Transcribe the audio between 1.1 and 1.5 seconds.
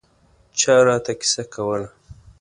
کیسه